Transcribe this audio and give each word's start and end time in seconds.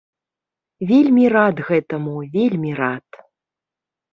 Вельмі 0.91 1.25
рад 1.35 1.55
гэтаму, 1.67 2.15
вельмі 2.39 2.71
рад! 2.81 3.07